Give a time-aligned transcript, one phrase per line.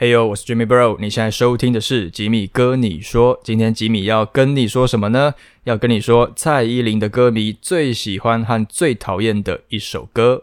[0.00, 3.40] 嘿呦，我是 Jimmy Bro，你现在收听的是吉米哥你说。
[3.42, 5.34] 今天吉米要跟你说什么呢？
[5.64, 10.40] 要跟你说蔡依林的歌迷最喜欢和最讨厌的一首歌。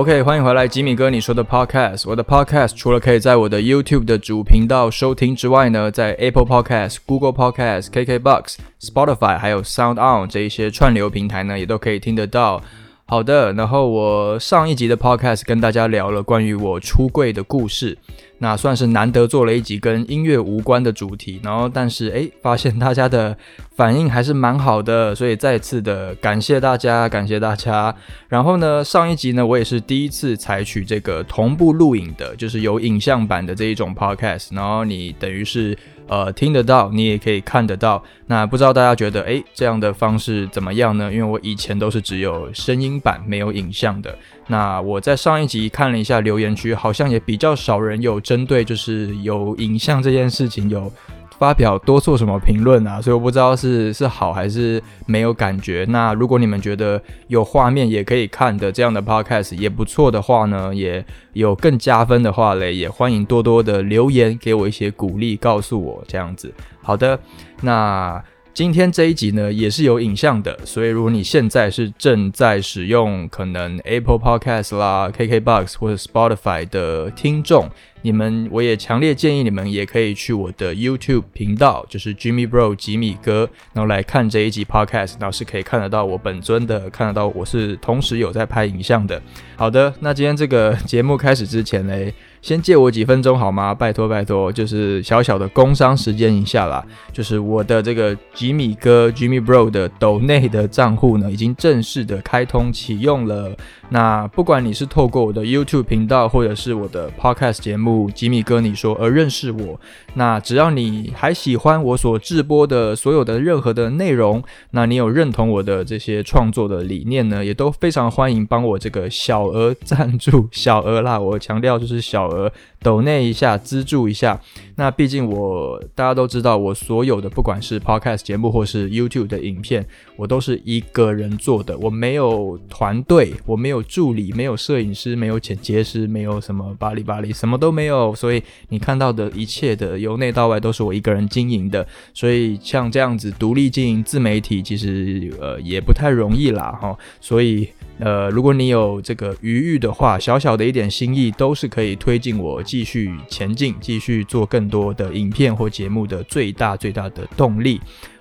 [0.00, 2.04] OK，欢迎回来，吉米哥你说的 Podcast。
[2.08, 12.62] 我的 Podcast 除了可以在我的 YouTube 的主频道收听之外呢，在 Apple Podcast、Google Podcast、KKBox、Spotify 还有 Sound On 这一些串流平台呢，也都可以听得到。
[13.04, 17.98] 好的，然后我上一集的 podcast 跟大家聊了关于我出柜的故事，
[18.40, 23.36] 那算是难得做了一集跟音乐无关的主题，然后但是诶，发现大家的
[23.76, 27.94] 反应还是蛮好的，所以再次的感谢大家，感谢大家。
[28.28, 35.78] 然后呢，上一集呢，我也是第一次采取这个同步录影的，就是有影像版的这一种 podcast，然后你等于是。
[36.10, 38.02] 呃，听得到，你也可以看得到。
[38.26, 41.08] 那不知道大家觉得，诶，这样的方式怎么样呢？
[41.12, 44.12] 因为我以前都是只有声音版，没有影像的。
[44.48, 50.92] 那我在上一集看了一下留言区，好像也比较少人有针对就是有影像这件事情有。
[51.40, 53.00] 发表多做什么评论啊？
[53.00, 55.86] 所以我不知道是是好还是没有感觉。
[55.88, 61.02] 那如果你们觉得有画面也可以看的这样的 podcast 也不错的话呢，也
[61.32, 66.52] 有更加分的话嘞，也欢迎多多的留言给我一些鼓励，告诉我这样子。
[66.82, 67.18] 好的，
[67.62, 68.22] 那。
[68.52, 77.70] 今天这一集呢也是有影像的，所以如果你现在是正在使用可能 Apple Podcast 啦、KKBox 或者 Spotify 的听众，
[78.02, 89.20] 你们我也强烈建议你们也可以去我的 YouTube 频道，就是 Jimmy Bro 吉米哥，然后来看这一集 Podcast，然后是可以看得到我本尊的，看得到我是同时有在拍影像的。
[89.56, 91.94] 好的，那今天这个节目开始之前呢。
[92.42, 93.74] 先借我几分钟好吗？
[93.74, 96.84] 拜托拜托，就是小小的工商时间一下啦。
[97.12, 103.54] 就是我的这个吉米哥 Jimmy Bro 的抖内的账户呢，已经正式的开通启用了。
[103.92, 109.80] 那不管你是透过我的 YouTube 频道，或者是我的 Podcast 节目《吉米哥你说》而认识我，
[110.14, 122.52] 那只要你还喜欢我所直播的所有的任何的内容，那你有认同我的这些创作的理念呢，也都非常欢迎帮我这个小额赞助，小额啦，我强调就是小额。
[122.82, 124.40] 抖内一下，资助一下。
[124.76, 129.86] 那毕竟我大家都知道，我所有的不管是 podcast 节目或是 YouTube 的影片，
[130.16, 138.14] 我都是一个人做的，我没有团队，我没有助理，没有摄影师，没有剪接师，没有什么巴里巴里，什么都没有。
[138.14, 141.86] 所以你看到的一切的由内到外都是我一个人经营的。
[142.14, 146.96] 所以像这样子独立经营自媒体，其实呃也不太容易啦，哈。
[147.20, 147.68] 所以。
[148.00, 157.80] 呃，如果你有这个余裕的话，小小的一点心意都是可以推进我继续前进、继续做更多的影片或节目的最大最大的动力。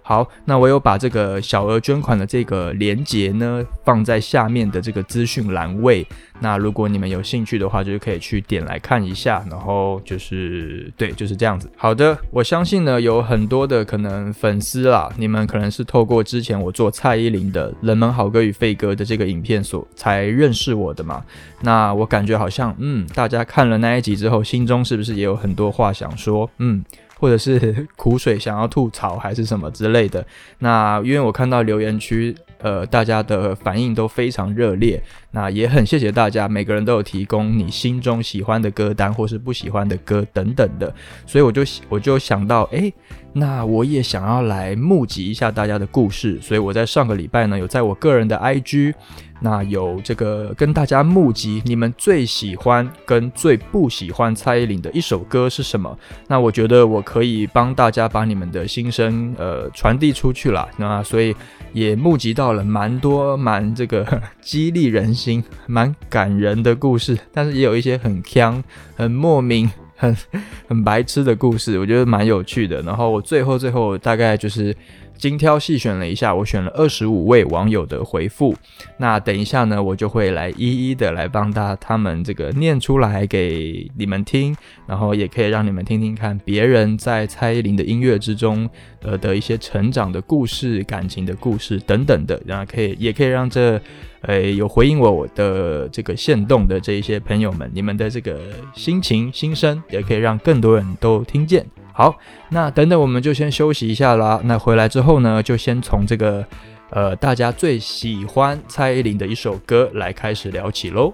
[0.09, 6.03] 好，那我有把这个小额捐款的这个连接呢放在下面的这个资讯栏位。
[6.39, 9.45] 那如果你们有兴趣的话，就是可以去点来看一下。
[9.51, 11.69] 然后就是对，就是这样子。
[11.75, 21.23] 好的，我相信呢有很多的可能粉丝啦，你们可能是透过之前我做蔡依林的《冷门好歌与废歌》的这个影片所才认识我的嘛。
[21.61, 26.49] 那我感觉好像，嗯，大家看了那一集之后，心中是不是也有很多话想说？
[26.57, 26.83] 嗯。
[27.19, 30.25] 或者是 苦水想要吐槽还是什么之类的，
[30.59, 40.93] 那因为我看到留言区，呃，大家的反应都非常热烈，那也很谢谢大家，每个人都有提供你心中喜欢的歌单或是不喜欢的歌等等的，
[41.25, 42.91] 所以我就我就想到，哎。
[43.31, 48.93] 那我也想要来募集一下大家的故事，所以我在上个礼拜呢，有在我个人的 IG，
[49.39, 55.95] 那有这个跟大家募集你们最喜欢跟最不喜欢蔡依林的一首歌是什么？
[56.27, 61.35] 那我觉得我可以帮大家把你们的心声呃传递出去了，那所以
[61.71, 68.61] 也募集到了蛮多蛮这个 激励人心、蛮感人的故事，但是也有一些很腔、
[68.95, 69.69] 很莫名。
[69.99, 70.15] 很
[70.67, 72.81] 很白痴的故事，我觉得蛮有趣的。
[72.81, 74.75] 然后我最后最后大概就是
[75.19, 78.55] 精挑细选了一下，我选了二十五位网友的回复。
[78.97, 84.55] 那等一下呢，我就会来一一的来帮大他们这个念出来给你们听，
[84.87, 88.67] 然后也可以让你们听听看别人在蔡依林的音乐之中
[89.03, 93.79] 呃的一些成长的故事、感情的故事等等的，然后可以也可以让这。
[94.23, 98.37] 诶，有回应我我的这个线动的这一些朋友们，你们的这个
[98.75, 101.65] 心情心声也可以让更多人都听见。
[101.99, 102.17] 好，
[102.51, 104.39] 那等等我们就先休息一下啦。
[104.45, 106.45] 那回来之后呢，就先从这个
[106.91, 111.13] 呃大家最喜欢蔡依林的一首歌来开始聊起喽。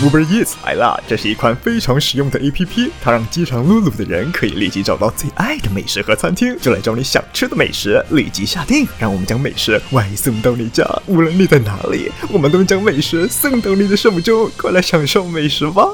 [0.00, 0.96] Uber Eats 来啦！
[1.08, 10.86] 这是一款非常实用的 APP，它让饥肠辘辘的人可以立即找到最爱的美食和餐厅，就来找你想吃的美食，立即下定，让我们将美食外送到你家。
[11.08, 15.88] 无论你在哪里，我们都将美食送到你的手中，快来享受美食吧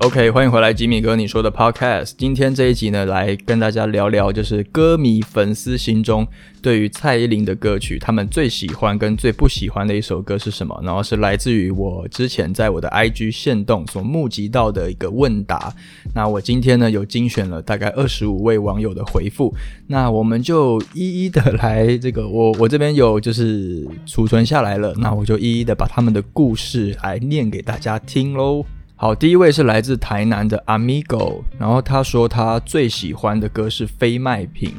[0.00, 2.12] ！OK，欢迎回来，吉米哥你说的 Podcast。
[2.16, 6.24] 今天这一集呢，来跟大家聊聊，就是歌迷粉丝心中
[6.62, 10.80] 对于蔡依林的歌曲，他们最喜欢跟最不喜欢的一首歌是什么？
[10.84, 15.74] 然后是来自于我之前在我的 IG 线动所募集到的一个问答。
[16.14, 19.52] 那我今天呢，有精选了大概二十五位网友的回复，
[19.88, 28.64] 那我们就一一的来这个，我我这边有就是储存下来了，那我就一一的把他们的故事来念给大家听喽。
[29.00, 34.70] 好，第一位是来自台南的 Amigo，然后他说他最喜欢的歌是《非卖品》，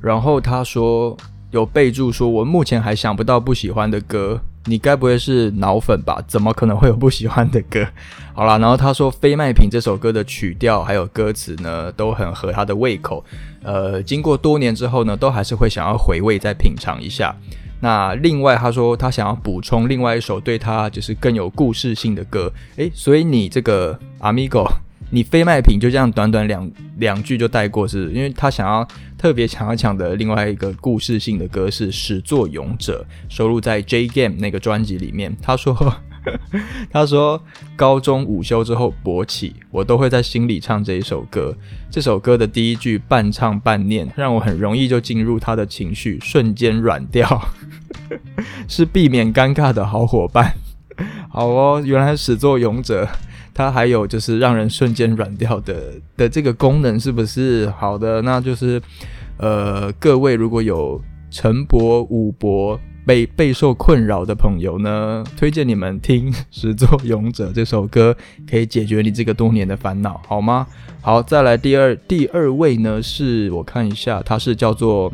[0.00, 1.16] 然后他说
[1.52, 6.20] 有备注说，我目前还想不到不喜欢的歌，你该不会是脑粉吧？
[6.26, 7.86] 怎么可能会有不喜欢的歌？
[8.34, 13.24] 好啦，然后他说《非卖品》这首歌的曲调还有歌词呢，都很合他的胃口，
[13.62, 17.32] 呃，经过多年之后呢，都还是会想要回味再品尝一下。
[17.80, 24.68] 那另外，他说他想要补充另外一首对他就是更有故事性的歌，诶，所以你这个 Amigo，
[25.10, 28.86] 你非卖品就这样短短两两句就带过，是因为他想要
[29.16, 35.36] 特别想要讲的另外一个故事性的歌是《始作俑者》，收录在 J Game 那个专辑里面。
[35.40, 35.74] 他说。
[36.90, 37.40] 他说
[37.76, 41.54] ：“高中午休之后勃起，我都会在心里唱这一首歌。
[41.90, 47.48] 这首歌的第一句半唱半念，让我很容易就进入他的情绪，瞬间软掉，
[48.68, 50.54] 是避免尴尬的好伙伴。
[51.30, 53.08] 好哦，原来始作俑者，
[53.54, 58.22] 他还有就是让人瞬间软掉的的这个功能，是不是好的？
[58.22, 58.80] 那就是
[59.36, 61.00] 呃，各位如果有
[61.30, 68.14] 陈伯、武伯。”被备受困扰的朋友呢，推荐你们听《始作俑者》这首歌，
[68.46, 70.66] 可以解决你这个多年的烦恼，好吗？
[71.00, 75.10] 好，再来第二第二位呢，是我看一下，他是叫做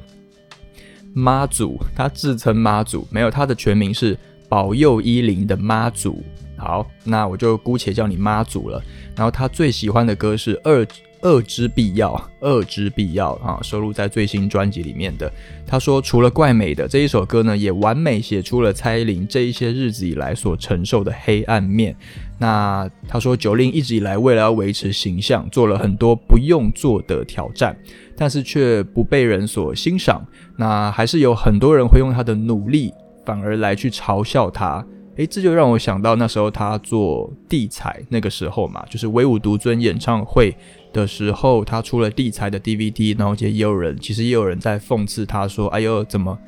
[1.12, 4.18] 妈祖，他自称妈祖，没有他的全名是
[4.48, 6.20] 保佑依林的妈祖。
[6.56, 8.82] 好，那我就姑且叫你妈祖了。
[9.14, 10.84] 然后他最喜欢的歌是二。
[11.24, 15.32] 二之必要，二之必要啊，收录在最新专辑里面的。
[15.66, 21.96] 他说，除了怪美的这一首歌呢，也完美写出了蔡依林这一些日子以来所承受的黑暗面。
[22.38, 27.74] 那他说，九令一直以来为了要维持形象，做了很多不用做的挑战，
[28.14, 30.22] 但是却不被人所欣赏。
[30.58, 32.92] 那还是有很多人会用他的努力，
[33.24, 34.86] 反而来去嘲笑他。
[35.16, 40.54] 诶，这就让我想到那时候他做地彩那个时候嘛，就是唯舞独尊演唱会。
[40.94, 46.38] 的时候，他出了地才的 DVD，然后也有人，其实也有人在讽刺他说：“哎呦，怎么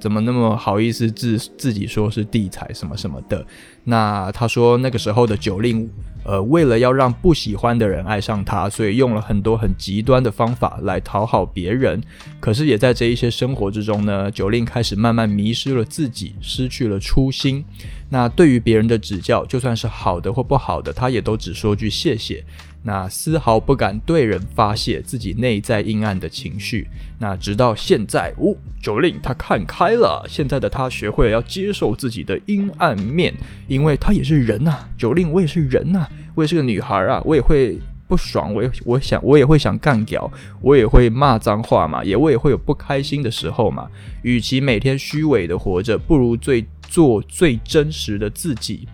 [0.00, 3.46] 怎么那么好意思自自己说是地才什么什么的？”
[3.84, 5.88] 那他说那个时候的九令，
[6.24, 12.02] 呃，为了要让不喜欢的人爱上他，所以用了很多很极端的方法来讨好别人。
[12.40, 17.64] 可是也在这一些生活之中呢，九令开始慢慢迷失了自己，失去了初心。
[18.08, 22.44] 那对于别人的指教，就算是好的或不好的，他也都只说句谢谢。
[22.86, 26.86] 那丝毫不敢对人发泄自己内在阴暗的情绪。
[27.18, 30.24] 那直到现在，哦，九令他看开了。
[30.28, 33.34] 现在的他学会了要接受自己的阴暗面，
[33.66, 34.88] 因为他也是人呐。
[34.96, 36.06] 九令，我也是人呐，
[36.36, 40.30] 我也是个女孩啊，我也会不爽，我也我想我也会想干掉，
[40.62, 43.88] 我也会骂脏话嘛，也我也会有不开心的时候嘛。
[44.22, 48.86] 与其每天虚伪的活着，不如最做最真实的自己。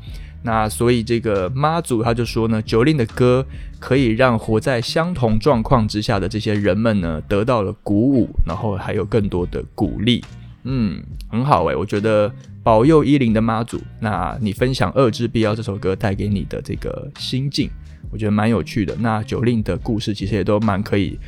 [0.45, 3.47] 那所以这个妈祖他就说呢，九令的歌
[3.79, 10.25] 可以让活在相同状况之下的这些人们呢得到了鼓舞，然后还有更多的鼓励。
[10.65, 12.33] 嗯，很好诶，我觉得
[12.63, 17.69] 保佑一零的妈祖，那你分享《二之必要》这首歌带给你的这个心境，
[18.11, 18.97] 我觉得蛮有趣的。
[19.01, 21.19] 那九令的故事其实也都蛮可以。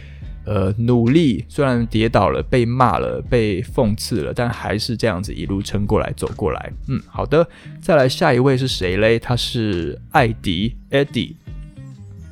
[0.44, 6.72] 呃，努力虽然跌倒了，被骂了，被讽刺了，但还是这样子一路撑过来，走过来。
[6.88, 7.48] 嗯，好的，
[7.80, 9.18] 再来下一位是谁嘞？
[9.18, 11.34] 他是艾迪 Eddie，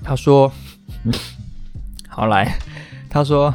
[0.04, 0.52] 他说，
[2.08, 2.58] 好来，
[3.08, 3.54] 他说，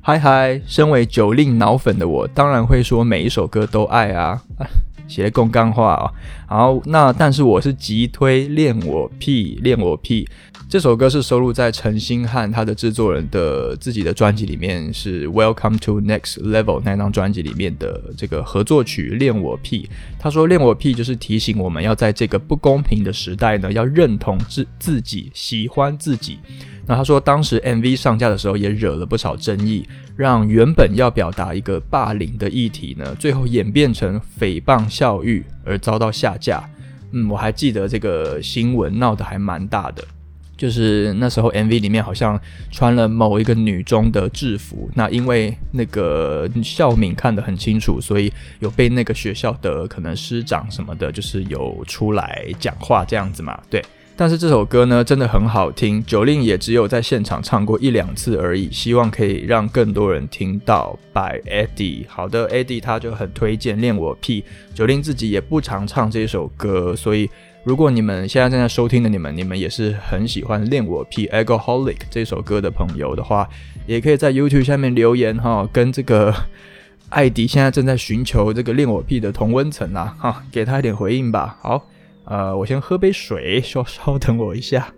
[0.00, 4.42] 嗨嗨，身为九令脑粉的我，当然会说每一首歌都爱啊。
[5.06, 6.04] 写共干话哦，
[6.56, 10.24] 好，那但是我是急推《恋我屁恋我屁》
[10.68, 19.82] 这首歌是收录在陈星汉他的制作人的自己的专辑里面，是《Welcome to Next Level》那张专辑里面的这个合作曲《恋我屁》。
[20.16, 26.38] 他说《恋我屁》就是提醒我们要在这个不公平的时代呢，要认同自自己，喜欢自己。
[26.86, 29.84] 那他说，当时 MV 上架的时候也惹了不少争议，
[30.14, 36.62] 让原本要表达一个霸凌的议题呢，最后演变成诽谤校誉而遭到下架。
[37.12, 40.04] 嗯，我还记得这个新闻闹得还蛮大的，
[40.56, 42.40] 就是那时候 MV 里面好像
[42.72, 53.80] 穿了某一个女中的制服，那因为那个校敏看得很清楚，所以有被那个学校的可能师长什么的，就是有出来讲话这样子嘛，对。
[54.16, 56.00] 但是这首歌呢，真的很好听。
[56.04, 60.96] 九令也只有在现场唱过一两次而已，希望可以让更多人听到。
[61.12, 64.42] By Eddie，好的，Eddie 他就很推荐《恋我屁》。
[64.72, 67.28] 九令自己也不常唱这首歌，所以
[67.64, 73.48] 如果你们现在正在收听的你们，你们也是很喜欢《恋我屁》（Alcoholic） 这首歌的朋友的话，
[73.84, 76.32] 也可以在 YouTube 下面留言哈，跟这个
[77.08, 81.58] 艾迪现在正在寻求这个《恋我屁》的同温层啊，哈，给他一点回应吧。
[81.60, 81.84] 好。
[82.26, 84.94] 呃，我先喝杯水， 稍稍等我一下。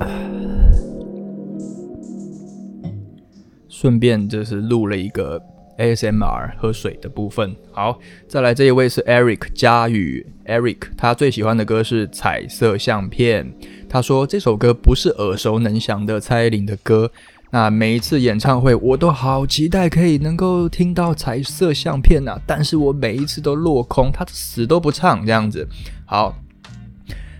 [3.68, 5.40] 顺便就是录了一个
[5.78, 7.54] ASMR 喝水的部分。
[7.70, 13.46] 好，再来这一位是 Eric 佳宇，Eric 他最喜欢的歌是《彩色相片》。
[13.88, 17.12] 他说这首歌不是耳熟能详的蔡依林的歌。
[17.50, 25.66] 那每一次演唱会，我都好期待可以能够听到彩色相片呐，但是我每一次都落空，他死都不唱这样子。
[26.04, 26.38] 好，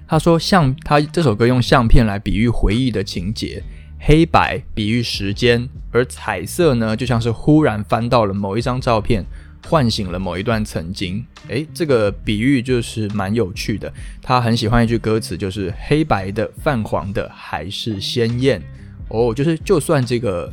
[0.06, 3.62] 他说相，他这首歌用相片来比喻回忆的情节，
[4.00, 9.22] 黑白比喻时间，而彩色呢，就像是忽然翻到了某一张照片，
[9.66, 11.22] 唤醒了某一段曾经。
[11.48, 13.92] 诶，这个比喻就是蛮有趣的。
[14.22, 18.62] 他很喜欢一句歌词，就是黑白的、泛黄的还是鲜艳。
[19.08, 20.52] 哦，就是就算这个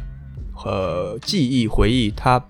[0.64, 2.44] 呃记忆回忆，它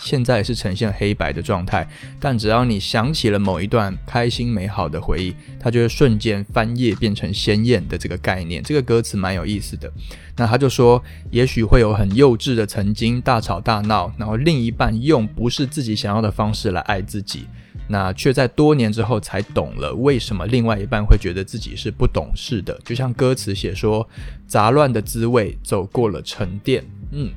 [0.00, 1.84] 现在是呈现黑白的状态，
[2.20, 8.62] 但只要你想起了某一段开心美好的回忆，它就会瞬间翻页变成鲜艳的这个概念。
[8.62, 9.92] 这个歌词蛮有意思的。
[10.36, 17.48] 那他就说，也许会有很幼稚的曾经大吵大闹，然后另一半用不是自己想要的方式来爱自己。
[17.88, 22.78] 那却在多年之后才懂了，为什么另外一半会觉得自己是不懂事的。
[22.84, 24.08] 就像歌词写说
[24.46, 27.30] ：“杂乱的滋味，走过了沉淀。”嗯。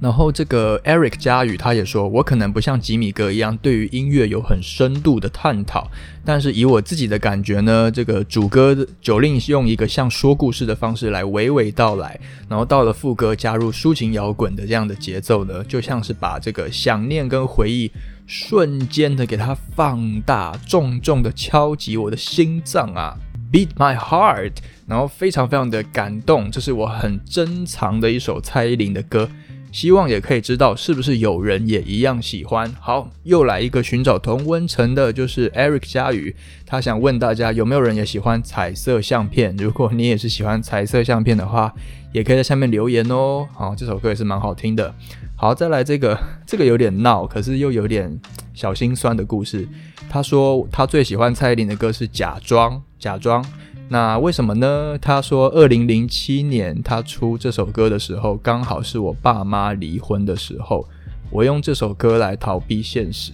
[0.00, 5.90] 然后这个 Eric 佳宇他也说，我可能不像吉米哥一样对于音乐有很深度的探讨，
[6.24, 17.90] 但是以我自己的感觉呢，这个主歌九令用一个像说故事的方式来娓娓道来，然后到了副歌加入抒情摇滚的这样的节奏呢，就像是把这个想念跟回忆
[18.28, 23.16] 瞬间的给它放大，重重的敲击我的心脏啊
[23.50, 24.52] ，beat my heart，
[24.86, 29.26] 然后非常非常的感动，这是我很珍藏的一首蔡依林的歌。
[29.72, 32.70] 希望也可以知道是不是有人也一样喜欢。
[32.80, 39.56] 好，又来一个寻找同温层的，就是 Eric 佳宇，他想问大家有没有人也喜欢彩色相片？
[39.56, 41.72] 如果你也是喜欢彩色相片的话，
[42.12, 43.46] 也可以在下面留言哦。
[43.54, 44.94] 好，这首歌也是蛮好听的。
[45.40, 48.20] 好，再来这个，这个有点闹，可是又有点
[48.54, 49.68] 小心酸的故事。
[50.10, 53.44] 他说他最喜欢蔡依林的歌是《假装》，假装。
[53.88, 54.98] 那为什么呢？
[55.00, 60.84] 他说，二零零七年他出这首歌的时候，刚好是我爸妈离婚的时候，
[61.30, 63.30] 我用这首歌来逃避现实。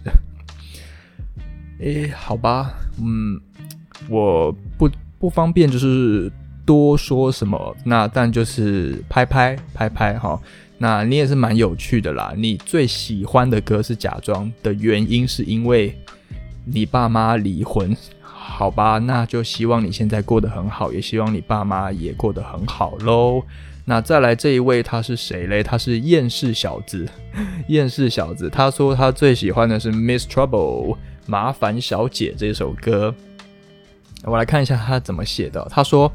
[1.78, 3.40] 诶，好吧，嗯，
[4.10, 6.30] 我不不方便就是
[6.66, 10.38] 多说什么，那但就是拍拍拍拍哈。
[10.78, 12.34] 那你也是蛮有趣的啦。
[12.36, 15.96] 你最喜欢的歌是《假装》的原因，是因为
[16.64, 17.96] 你爸妈离婚。
[18.26, 23.42] 好吧，那就希望你现在过得很好，也希望你爸妈也过得很好喽。
[23.86, 25.62] 那再来这一位，他是谁嘞？
[25.62, 27.08] 他是厌世小子，
[27.68, 28.48] 厌世小子。
[28.50, 30.94] 他说他最喜欢的是《Miss Trouble》
[31.26, 33.14] 麻烦小姐这首歌。
[34.24, 35.66] 我来看一下他怎么写的。
[35.70, 36.12] 他说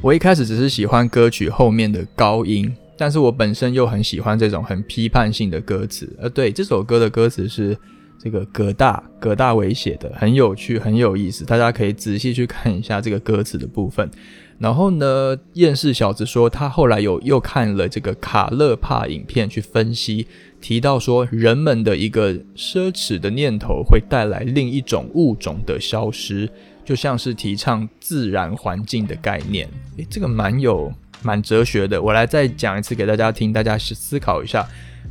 [0.00, 6.08] 我一开始只是喜欢歌曲后面的高音，但是我本身又很喜欢这种很批判性的歌词。
[6.18, 7.76] 呃，对，这首歌的歌词是。
[8.18, 14.10] 这个葛大葛大为写的很有趣，很有意思，大家可以仔细去看一下这个歌词的部分。
[14.58, 20.26] 然后呢，厌世小子说他后来有又看了这个卡勒帕影片去分析，
[20.62, 26.48] 提到说人们的一个奢侈的念头会带来另一种物种的消失，
[26.86, 29.68] 就像是提倡自然环境的概念。
[29.98, 30.90] 诶，这个蛮有
[31.26, 32.00] 蛮哲学的。
[32.00, 34.64] 我来再讲一次给大家听，大家思思考一下。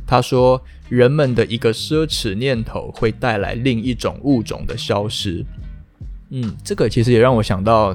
[0.06, 0.58] 他说，
[0.88, 5.44] 人们的一个奢侈念头会带来另一种物种的消失。
[6.30, 7.94] 嗯，这个其实也让我想到。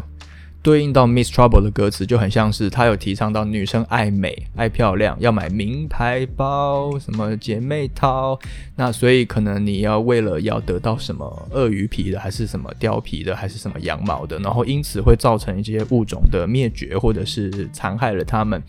[0.64, 8.40] 对应到 Miss Trouble 的歌词就很像是他有提倡到女生爱美、爱漂亮，要买名牌包、什么姐妹淘。
[8.76, 18.62] 那所以可能你要为了要得到什么鳄鱼皮的，还是什么貂皮的，还是什么羊毛的，然后因此会造成一些物种的灭绝，或者是残害了它们。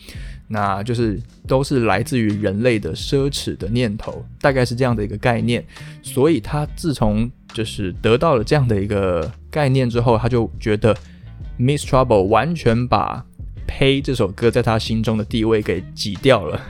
[0.49, 5.62] 那就是都是来自于人类的奢侈的念头，大概是这样的一个概念。
[6.02, 10.96] 所以他自从就是得到了这样的一个概念之后，他就觉得。
[11.62, 13.25] Miss Trouble 完全把
[13.69, 16.61] 《呸》这首歌在他心中的地位给挤掉了。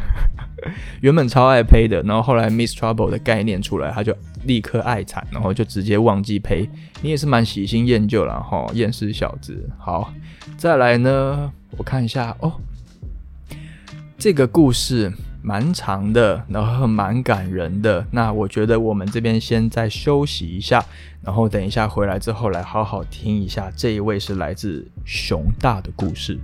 [1.01, 6.67] 原本超爱《呸》的，然后后来 Miss Trouble 的概念出来，他就立刻爱惨，然后就直接忘记《呸》。
[7.01, 9.67] 你也是蛮喜新厌旧了哈，厌世小子。
[9.79, 10.13] 好，
[10.59, 12.53] 再来呢，我看一下哦，
[14.19, 15.11] 这个故事。
[15.43, 18.07] 蛮长的，然后蛮感人的。
[18.13, 20.85] 那我觉得我们这边先再休息一下，
[21.23, 26.39] 然后等一下回来之后来好好听一下这一位是来自熊大的故事。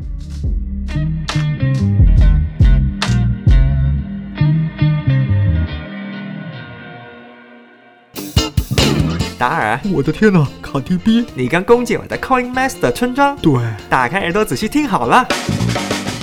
[9.39, 13.37] 达尔，我的天哪，卡丁 B，你刚攻进我的 Coin Master 村庄。
[13.37, 13.53] 对，
[13.89, 15.25] 打开耳朵仔细听好了。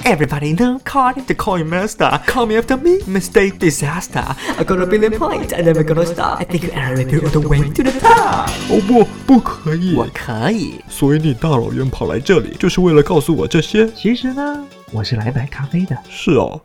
[0.08, 2.22] Everybody know card the coin master.
[2.28, 4.24] Call me after me, mistake disaster.
[4.56, 6.40] I got a billion points, I never gonna stop.
[6.40, 8.48] I think you are all the way to the top.
[8.70, 9.96] 哦不，不可以。
[9.96, 10.76] 我可以。
[10.88, 13.90] 所以你大老远跑来这里，就是为了告诉我这些？
[13.94, 15.98] 其实呢，我是来买咖啡的。
[16.08, 16.62] 是哦。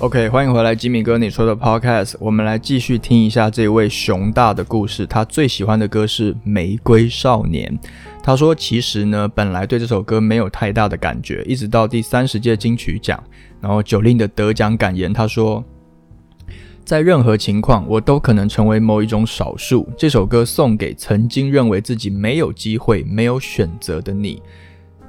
[0.00, 2.14] OK，欢迎回来，吉米哥你说的 Podcast。
[2.18, 5.06] 我们来继续听一下这位熊大的故事。
[5.06, 7.70] 他最喜欢的歌是《玫瑰少年》。
[8.22, 13.22] 他说，其实呢，本来对这首歌没有太大的感觉，一直到第三十届金曲奖，
[13.60, 15.62] 然后九令的得奖感言，他说，
[16.82, 19.86] 在任何情况，我都可能成为某一种少数。
[19.98, 24.40] 这首歌送给曾经认为自己没有机会、没有选择的你。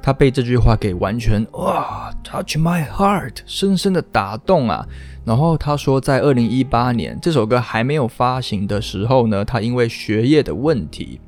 [0.01, 4.85] 他被这句话给完全哇，touch my heart，深深的打动啊。
[5.23, 11.19] 然后他说，在二零一八年这首歌还没有发行的时候呢，他因为学业的问题，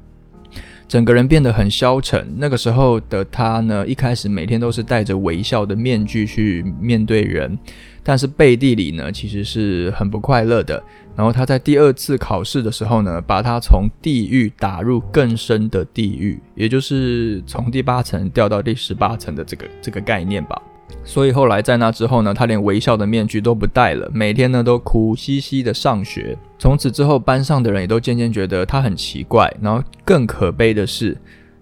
[0.87, 2.33] 整个人变得很消沉。
[2.37, 7.57] 那个时候的他呢，一开始每天都是戴着微笑的面具去面对人，
[8.03, 10.83] 但是背地里呢，其实是很不快乐的。
[11.15, 20.61] 然后他在第二次考试的时候呢，把他从地狱打入更深的地狱，也就是从第八层掉到第十八层的这个这个概念吧。
[21.05, 26.37] 所以后来在那之后呢，他连微笑的面具都不戴了，每天呢都苦兮兮的上学。
[26.59, 29.51] 从此之后，班上的人也都渐渐觉得他很奇怪。
[29.61, 31.17] 然后更可悲的是，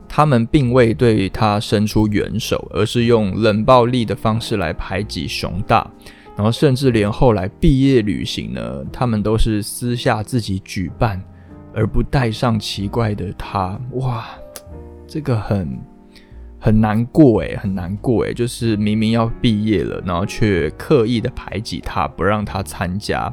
[0.08, 5.90] 他们并未对他伸出援手，而是用冷暴力的方式来排挤熊大。
[6.36, 11.22] 然后甚至连后来毕业旅行呢，他们都是私下自己举办，
[11.74, 13.80] 而不带上奇怪的他。
[13.92, 14.26] 哇，
[15.08, 15.80] 这个很
[16.60, 23.32] 很难过诶，很难过诶，就是明明要毕业了，然后却刻意的排挤他，不让他参加。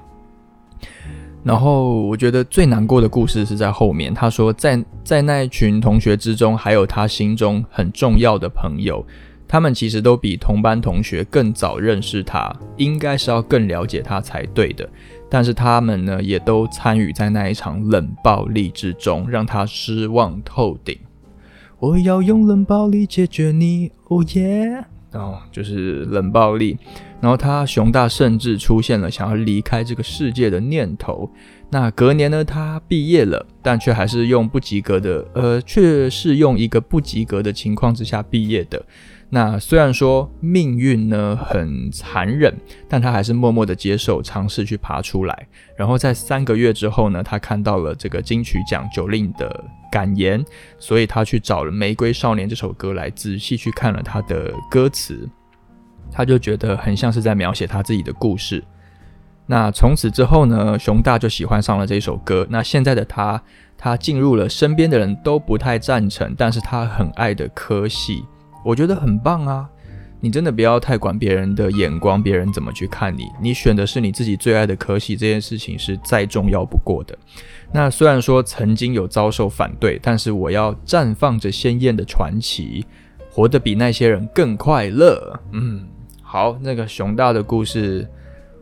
[1.44, 9.06] 然后我觉得最难过的故事是在后面，他说在在那一群同学之中，还有他心中很重要的朋友。
[9.48, 14.88] 他们其实都比同班同学更早认识他，应该是要更了解他才对的。
[15.30, 20.98] 但是他们呢，也都参与在那一场冷暴力之中，让他失望透顶。
[21.78, 24.84] 我要用冷暴力解决你，哦耶！
[25.12, 26.76] 哦，就是冷暴力。
[27.20, 31.28] 然后他熊大甚至出现了想要离开这个世界的念头。
[31.70, 38.84] 那隔年呢，他毕业了，但却还是用不及格的，呃，却是用一个不及格的情况之下毕业的。
[39.30, 42.54] 那虽然说命运呢很残忍，
[42.88, 45.46] 但他还是默默的接受，尝试去爬出来。
[45.76, 50.42] 然后在三个月之后呢，他看到了这个金曲奖九令的感言，
[50.78, 55.28] 所以他去找了《玫瑰少年》这首歌来仔细去看了他的歌词，
[56.10, 58.64] 他就觉得很像是在描写他自己的故事。
[59.44, 62.46] 那从此之后呢，熊大就喜欢上了这首歌。
[62.48, 63.42] 那现在的他，
[63.76, 68.24] 他进入了身边的人都不太赞成，但是他很爱的科系。
[68.68, 69.66] 我觉得很棒啊！
[70.20, 73.24] 你真的不要太管别人的眼光，别人怎么去看你。
[73.40, 77.16] 你选的是你自己最爱的科系，这件事情是再重要不过的。
[77.72, 82.84] 那虽然说曾经有遭受反对，但是我要绽放着鲜艳的传奇，
[83.30, 85.40] 活得比那些人更快乐。
[85.52, 85.86] 嗯，
[86.20, 88.06] 好，那个熊大的故事，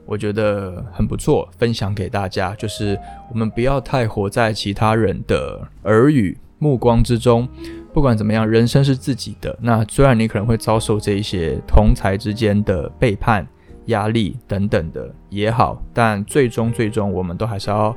[0.04, 2.54] 我觉得很不错，分享给大家。
[2.54, 2.96] 就是
[3.32, 7.48] 我们不要太活在其他人的耳语、目光之中。
[7.96, 9.58] 不管怎么样，人生是自己的。
[9.58, 13.48] 那虽然你可能会遭受这一些同才之间的背叛、
[13.86, 17.96] 压力等等的也好，但最终最终，我们都还是要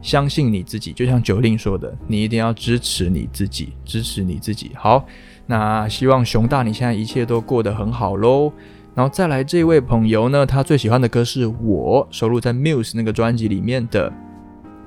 [0.00, 0.92] 相信你自己。
[0.92, 4.70] 就像九令说的，你一定要支持你自己，支持你自己。
[4.76, 5.04] 好，
[5.44, 8.52] 那希望熊大你现在一切都过得很好喽。
[8.94, 14.12] 然后再来这位朋友呢，他最喜欢的歌是我收录在 Muse 那个专辑里面的。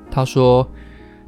[0.09, 0.65] 他说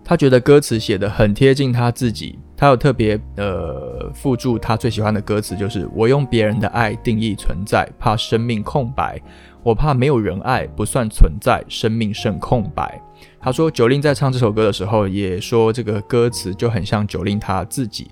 [0.02, 2.40] 他觉得歌词写的很贴近他自己。
[2.58, 9.22] 他有特别呃附注他最喜欢的歌词，就是我用别人的爱定义存在，怕生命空白，
[9.62, 13.00] 我怕没有人爱不算存在，生命剩空白。
[13.40, 18.10] 他说九令在唱这首歌的时候，也说这个歌词就很像九令他自己。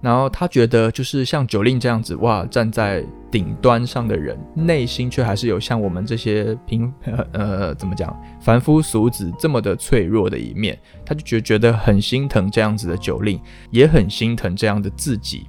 [0.00, 6.92] 然后他觉得，就是像九令这样子，哇，站在顶端上的人，内心却还是有像我们这些平
[7.32, 10.78] 呃怎么讲凡夫俗子这么的脆弱的一面。
[11.04, 15.46] 他就觉觉得很心疼这样子的九令，也很心疼这样的自己。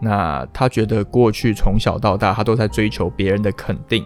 [0.00, 4.04] 那他觉得过去从小到大，他都在追求别人的肯定，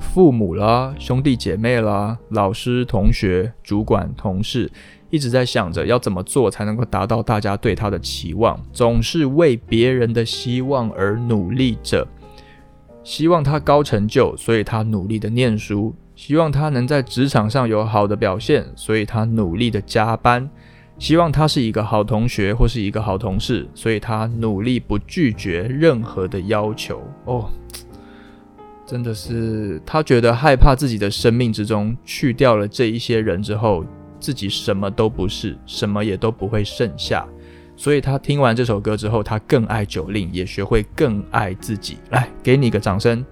[0.00, 4.72] 父母啦、兄弟姐妹啦、老师、同学、主管、同事。
[5.16, 12.06] 一直在想着要怎么做才能够达到大家对他的期望，总是为别人的希望而努力着，
[13.02, 20.46] 希望他高成就，所以他努力的念书；希望他能在职场上有好的表现，所以他努力的加班；
[20.98, 27.00] 希望他是一个好同学或是一个好同事，所以他努力不拒绝任何的要求。
[27.24, 27.48] 哦，
[28.84, 33.82] 真的是他觉得害怕自己的生命之中去掉了这一些人之后。
[34.18, 37.26] 自己什么都不是，什么也都不会剩下，
[37.76, 41.98] 所以他听完这首歌之后，他更爱九令，也学会更爱自己。
[42.10, 43.24] 来，给你一个掌声！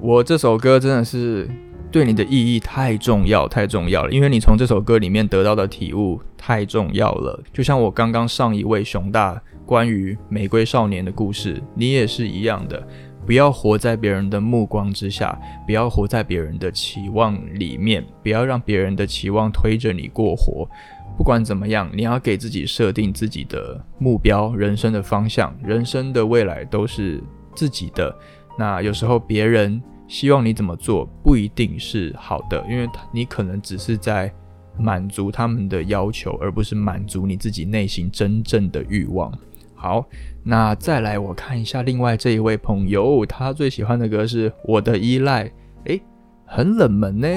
[0.00, 1.48] 我这首歌真的是
[1.90, 7.42] 对你的意义太重要，太重要了，因为你从这首歌里面得到的体悟太重要了。
[7.52, 12.86] 就像我刚刚上一位熊大关于玫瑰少年的故事，你也是一样的。
[13.28, 20.66] 不要活在别人的目光之下，不要活在别人的期望里面，不要让别人的期望推着你过活。
[21.14, 27.22] 不管怎么样，你要给自己设定自己的目标、人生的方向、人生的未来都是
[27.54, 28.16] 自己的。
[28.58, 34.32] 那有时候别人希望你怎么做，不一定是好的，因为你可能只是在
[34.78, 39.30] 满足他们的要求，而不是满足你自己内心真正的欲望。
[39.74, 40.04] 好，
[40.50, 45.44] 那再来我看一下另外这一位朋友，他最喜欢的歌是《我的依赖》。
[45.84, 46.00] 诶，
[46.46, 47.28] 很冷门呢。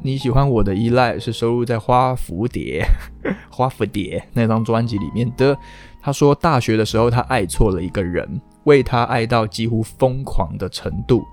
[0.00, 2.82] 你喜欢《我的依赖》是收录在《花蝴蝶》
[3.50, 5.54] 《花蝴蝶》那张专辑里面的。
[6.00, 11.26] 他说大学的时候他爱错了一个人，为他爱到几乎疯狂的程度。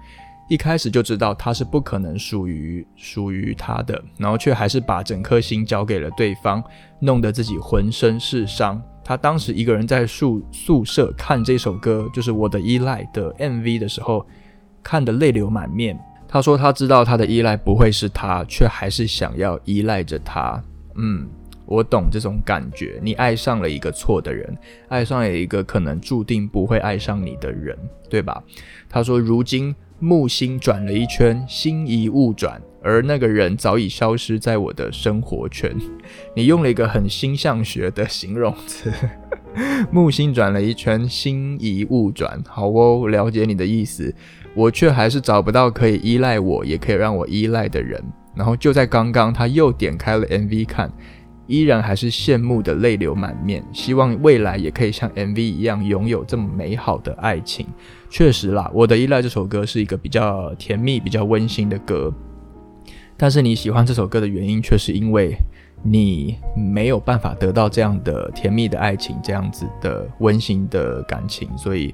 [0.54, 6.64] 一开始就知道他是不可能属于属于他的，然后却还是把整颗心交给了对方，
[7.00, 8.80] 弄得自己浑身是伤。
[9.04, 14.24] 他当时一个人在宿宿舍看这首歌，就是《我的依赖》的 MV 的时候，
[14.84, 16.00] 看得泪流满面。
[16.28, 20.64] 他说他知道他的依赖不会是他，却还是想要依赖着他。
[20.94, 21.28] 嗯，
[21.66, 23.00] 我懂这种感觉。
[23.02, 24.56] 你爱上了一个错的人，
[24.88, 27.76] 爱上了一个可能注定不会爱上你的人，
[28.08, 28.44] 对吧？
[28.88, 32.62] 他说如今木星转了一圈，心移物转。
[32.84, 35.74] 而那个人早已消失在我的生活圈。
[36.36, 38.92] 你用了一个很星象学的形容词，
[39.90, 42.44] 木星转了一圈，星移物转。
[42.46, 44.14] 好哦，了解你的意思。
[44.54, 48.04] 我却还是找不到可以依赖我，也可以让我依赖的人。
[48.36, 50.92] 然后就在刚刚，他又点开了 MV 看，
[51.48, 53.64] 依然还是羡慕的泪流满面。
[53.72, 57.66] 希望未来也可以像 MV 一样，拥有这么美好的爱情。
[58.10, 62.14] 确实啦，我的依赖这首歌是一个比较甜蜜、比较温馨的歌。
[63.16, 65.36] 但是你喜欢这首歌的原因，却是因为
[65.84, 71.94] 你没有办法得到这样的甜蜜的爱情，这样子的温馨的感情，所以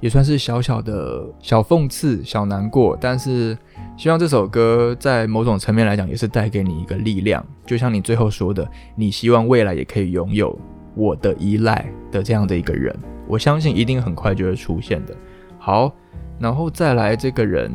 [0.00, 2.96] 也算是小小的小讽刺、小难过。
[3.00, 3.56] 但是
[3.96, 7.44] 希望这首歌在某种层面来讲，也是带给你一个力量。
[7.64, 10.58] 就像你最后说的，你希望未来也可以拥有
[10.94, 12.94] 我的依赖的这样的一个人，
[13.28, 15.14] 我相信一定很快就会出现的。
[15.58, 15.92] 好，
[16.38, 17.72] 然后再来这个人。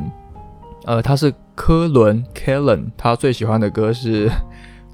[0.86, 4.28] 呃，他是科伦 （Kellen），他最喜欢的歌是《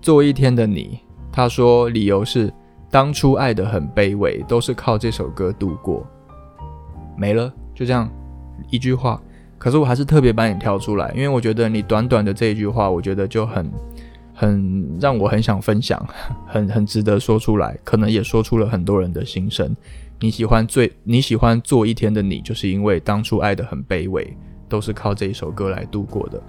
[0.02, 1.00] 做一天的你》。
[1.32, 2.52] 他说理由是
[2.90, 6.04] 当初爱得很卑微，都是靠这首歌度过。
[7.16, 8.10] 没了，就这样
[8.68, 9.20] 一句话。
[9.58, 13.70] 可是我还是特别把你挑出来，因为我觉得你短短的这一句话，我觉得就很
[14.34, 16.04] 很让我很想分享，
[16.46, 17.78] 很很值得说出来。
[17.84, 19.74] 可能也说出了很多人的心声。
[20.20, 24.36] 你喜欢最你喜欢做一天的你，就是因为当初爱得很卑微。
[24.68, 26.42] 都是靠这一首歌来度过的。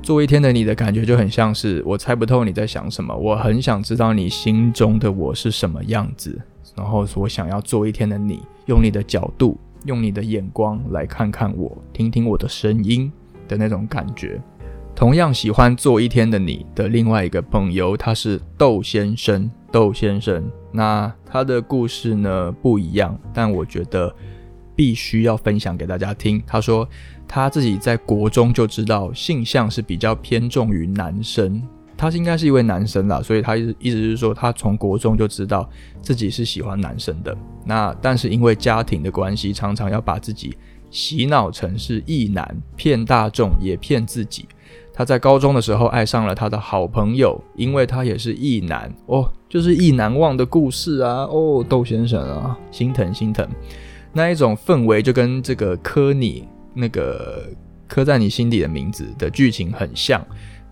[0.00, 6.40] 做一天的你的感觉就很像是我猜不透你在想什么，我很想知道你心中的我是什么样子，
[6.76, 13.10] 然后我想要做一天的你，用你的角度，用你的眼光来看看我，听听我的声音
[13.46, 14.40] 的那种感觉。
[14.94, 19.50] 同样喜欢做一天的你的另外一个朋友，他是窦先生。
[19.72, 24.14] 窦先生，那他的故事呢不一样，但我觉得
[24.76, 26.40] 必须要分享给大家听。
[26.46, 26.88] 他说
[27.26, 31.60] 他自己在国中就知道性向是比较偏重于男生，
[32.04, 35.66] 他是应该是一位男生啦，所以他意意思是说他从国中就知道
[36.02, 37.34] 自己是喜欢男生的。
[37.64, 40.54] 那但是因为家庭的关系，常常要把自己
[40.90, 44.46] 洗脑成是异男，骗大众也骗自己。
[44.92, 53.48] 他在高中的时候爱上了他的好朋友，因为他也是异男哦，就是意难忘的故事啊哦，窦先生啊，心疼心疼，
[54.12, 57.48] 那一种氛围就跟这个刻你那个
[57.88, 60.22] 刻在你心底的名字的剧情很像。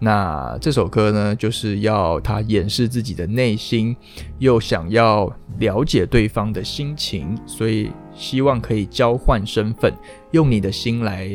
[0.05, 3.97] 那这首歌呢，就是要他掩饰自己的内心，
[4.41, 9.95] 又想要了解对方的心情，所以希望可以交换身份，
[10.33, 11.31] 用你的心来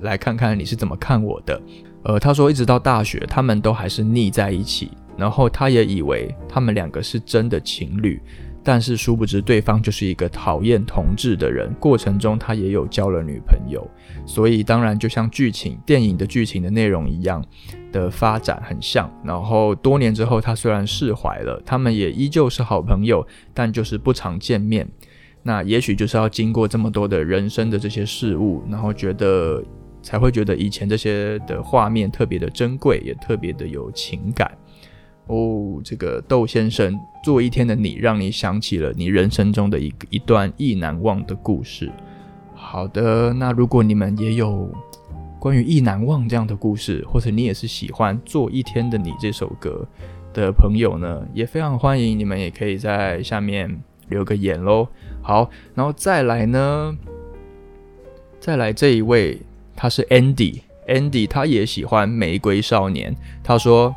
[0.00, 1.62] 来看看你是怎么看我的。
[2.02, 4.90] 呃，他说一直到大学，他们都还是腻在一起。
[5.16, 8.20] 然后他也以为他们两个是真的情侣，
[8.70, 11.72] 但是殊不知对方就是一个讨厌同志的人。
[11.80, 13.82] 过程中他也有交了女朋友，
[14.26, 17.42] 所以当然就像剧情电影的剧情的内容一样
[17.90, 19.10] 的发展很像。
[19.24, 24.86] 然后多年之后，他虽然释怀了，他们也依旧是好朋友，但就是不常见面。
[25.42, 29.64] 那也许就是要经过这么多的人生的这些事物，然后觉得。
[30.00, 34.56] 才会觉得以前这些的画面特别的珍贵，也特别的有情感
[35.28, 35.80] 哦。
[35.84, 41.90] 这个窦先生做一天的你，让你想起了你人生中的一一段意难忘的故事。
[42.54, 44.68] 好的，那如果你们也有
[45.38, 49.86] 关于意难忘这样的故事，或者你也是喜欢做一天的你这首歌
[50.34, 54.88] 的朋友呢，也非常欢迎你们也可以在下面留个言喽。
[55.22, 56.96] 好，然后再来呢，
[58.40, 59.40] 再来这一位。
[59.80, 63.14] 他是 Andy，Andy 他也喜欢玫瑰少年。
[63.44, 63.94] 他说，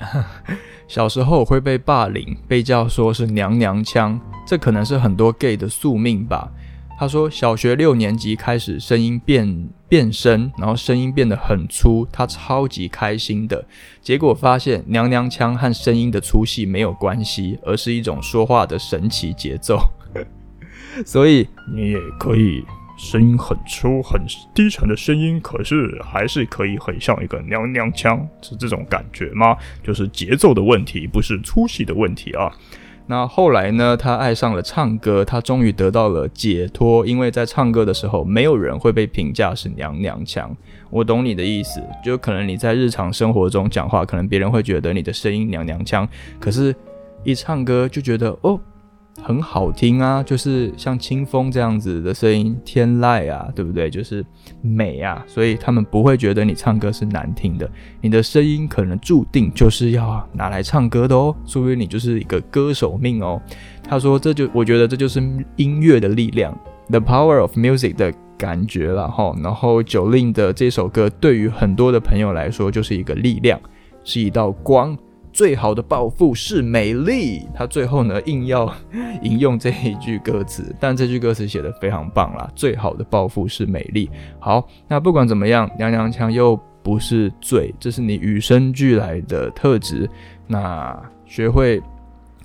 [0.88, 6.50] 小时候会被霸凌，被叫说是娘娘腔，这可能是很多 gay 的宿命吧。
[6.98, 13.64] 他说，小学六年级开始声音变变声，然后声音变得很粗，他超级开心的。
[14.02, 19.78] 结果发现娘娘腔和声音的粗细没有关系，而是一种说话的神奇节奏。
[21.06, 22.64] 所以你也可以。
[22.98, 24.20] 声音很粗、很
[24.52, 29.56] 低沉的声音，可是还是可以很像一个娘娘腔，是这种感觉吗？
[29.82, 32.52] 就是节奏的问题，不是粗细的问题啊。
[33.06, 33.96] 那后来呢？
[33.96, 40.54] 他爱上了唱歌，他终于得到了解脱，因为在唱歌的时候，没有人会被评价是娘娘腔。
[40.90, 46.06] 我懂你的意思，就可能你在日常生活中讲话，可能别人会觉得你的声音娘娘腔，
[46.38, 46.74] 可是
[47.24, 48.60] 一唱歌就觉得哦。
[49.22, 53.90] 很好听啊，就是像清风这样子的声音，天籁啊，对不对？
[53.90, 54.24] 就是
[54.62, 57.70] 美啊，所以他们不会觉得你唱歌是难听的。
[58.00, 63.40] 你的声音可能注定就是要拿来唱歌的哦，说不定你就是一个歌手命哦。
[63.82, 65.20] 他说，这就我觉得这就是
[65.56, 66.56] 音乐的力量
[66.88, 69.34] ，the power of music 的感觉了哈。
[69.42, 73.60] 然后九令的这首歌对于很多的朋友来说就是一个力量，
[74.04, 74.96] 是一道光。
[75.38, 77.46] 最好的报复是美丽。
[77.54, 78.68] 他最后呢，硬要
[79.22, 82.50] 引用这一句歌词，但这句歌词写的非常棒啦。
[82.56, 84.10] 最好的报复是美丽。
[84.40, 90.10] 好，那不管怎么样，娘娘腔又不是罪，这是你与生俱来的特质。
[90.48, 91.80] 那学会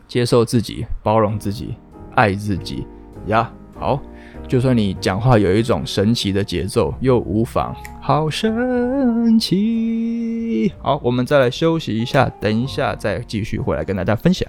[0.08, 1.74] 接受自己，包容自己，
[2.14, 2.86] 爱自己
[3.26, 3.52] 呀。
[3.74, 4.00] 好。
[4.48, 7.74] 就算你讲话有一种神奇的节奏，又无妨。
[8.02, 10.33] 好神奇！
[10.80, 14.48] 好，我们再来休息一下，等一下再继续回来跟大家分享。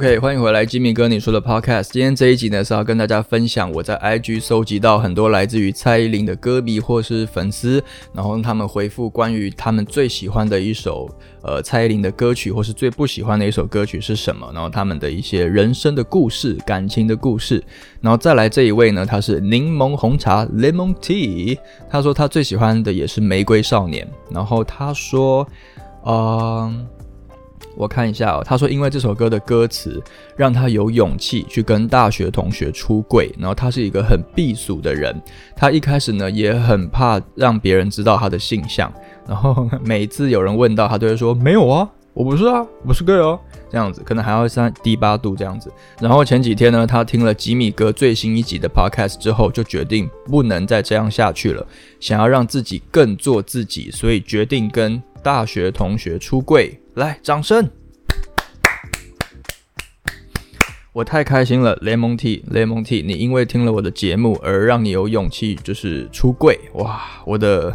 [0.00, 1.90] OK，欢迎回来，吉米哥你说的 Podcast。
[1.92, 7.84] 今天这一集呢是要跟大家分享我在 IG 收集到很多来自于蔡依林的歌迷或是粉丝，
[8.14, 11.06] 然后他们回复关于他们最喜欢的一首
[11.42, 17.62] 呃蔡依林的歌曲，或是最不喜欢的一首歌曲是什么，然后他们的一些人生的故事、感情的故事。
[18.00, 21.58] 然后再来这一位呢，他是柠檬红茶 Lemon Tea，
[21.90, 25.46] 他说他最喜欢的也是玫瑰少年，然后他说，
[26.06, 26.88] 嗯。
[27.80, 30.02] 我看一下哦，他说因为这首歌的歌词
[30.36, 35.18] 让他有勇气去跟大学同学出柜，然后他是一个很避俗的人，
[35.56, 38.92] 他一开始呢也很怕让别人知道他的性向，
[39.26, 43.40] 然后每次有人问到他都会说没有啊，我不是啊，我不是 gay 哦，
[43.70, 45.72] 这样子可能还要三低八度这样子。
[46.02, 51.66] 然后前几天呢，他听了吉米哥最新一集的 podcast 之后，就决定不能再这样下去了，
[51.98, 56.80] 想要让自己更做自己，所以决定跟大学同学出柜。
[56.94, 57.68] 来，掌声！
[60.92, 67.72] 我太开心了，雷蒙 T，雷蒙 T，你因为听了我的节目而让你有勇气，就是出柜，哇，我的，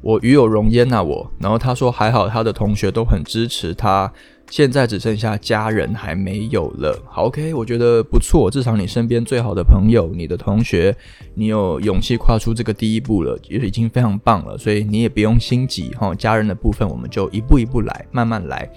[0.00, 1.32] 我与有荣焉呐，我。
[1.40, 4.12] 然后他说还好，他的同学都很支持他，
[4.50, 6.98] 现在只剩下家人还没有了。
[7.08, 10.96] 好，OK，我觉得不错，至少你身边最好的朋友，你的同学，
[11.34, 16.14] 你有勇气跨出这个第一步了，也已经非常棒了，所以你也不用心急哈。
[16.14, 18.68] 家人的部分，我们就一步一步来，慢慢来。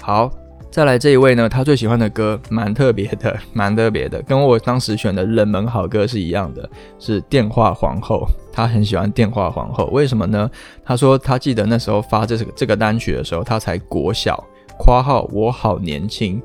[0.00, 0.30] 好。
[0.70, 8.16] 再来这一位呢，他最喜欢的歌蛮特别的，蛮特别的，跟我当时选的冷门好歌是一样的，是《电话皇后》。
[8.52, 10.48] 他很喜欢《电话皇后》，为什么呢？
[10.84, 14.44] 他说他记得那时候发这个这个单曲的时候，他才国小。
[14.78, 16.40] 括号我好年轻，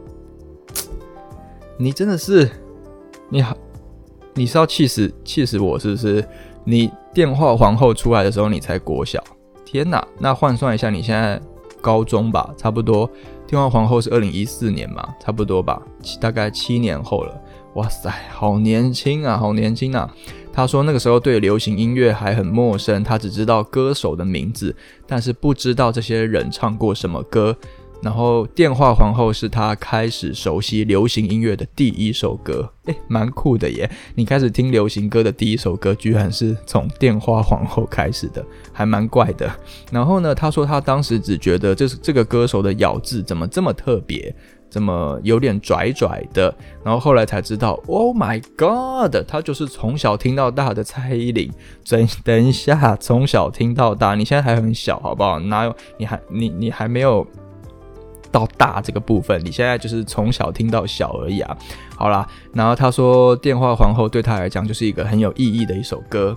[1.77, 2.49] 你真的是
[3.29, 3.55] 你好，
[4.33, 6.27] 你是要气死气死我是不是？
[6.65, 9.21] 你《电话皇后》出来的时候你才国小，
[9.65, 10.05] 天哪！
[10.17, 11.39] 那换算一下，你现在
[11.81, 13.09] 高中吧，差不多。
[13.45, 15.81] 电话皇后是二零一四年嘛，差不多吧，
[16.19, 17.41] 大概七年后了。
[17.75, 20.09] 哇塞，好年轻啊，好年轻啊！
[20.53, 27.55] 他说那个时候对流行音乐还很陌生，他只知道歌手的名字，但是不知道这些人唱过什么歌。
[28.03, 33.89] 然后电话皇后是他开始熟悉流行音乐的第一首歌，诶，蛮酷的耶！
[34.13, 39.49] 你开始听流行歌的第一首歌，居然是从电话皇后开始的，还蛮怪的。
[39.89, 44.35] 然后呢，他说他当时只觉得这是这个歌手的咬字怎么这么特别，
[44.69, 46.53] 怎么有点拽拽的。
[46.83, 51.49] 然后后来才知道，Oh my God，他就是从小听到大的蔡依林。
[51.87, 55.39] 等等一下，从小听到大，你现在还很小，好不好？
[55.39, 55.73] 哪有？
[55.97, 57.25] 你还你你还没有。
[58.33, 61.55] 到大这个部分，你现在就是从小听到小而已啊。
[61.95, 66.35] 好啦，然后他说《电话皇后》对他来讲就是一个很有意义的一首歌。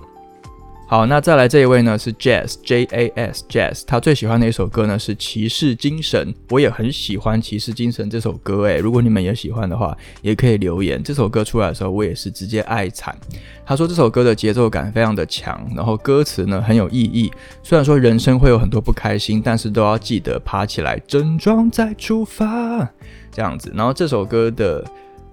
[0.88, 11.02] 好，那再来这一位呢是 Jazz J A S Jazz，他最喜欢的一首歌呢是《骑士精神》，我也很喜欢《骑士精神》这首歌诶，如果你们也喜欢的话，也可以留言。
[11.02, 13.18] 这首歌出来的时候，我也是直接爱惨。
[13.66, 17.32] 他说这首歌的节奏感非常的强，然后歌词呢很有意义。
[17.64, 22.88] 虽然说人生会有很多不开心，但是都要记得爬起来，整装再出发
[23.32, 23.72] 这样子。
[23.74, 24.84] 然后这首歌的。